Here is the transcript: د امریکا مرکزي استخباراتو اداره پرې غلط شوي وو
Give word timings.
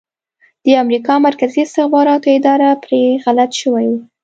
د 0.65 0.65
امریکا 0.83 1.13
مرکزي 1.27 1.61
استخباراتو 1.65 2.29
اداره 2.37 2.69
پرې 2.83 3.01
غلط 3.25 3.51
شوي 3.61 3.85
وو 3.89 3.99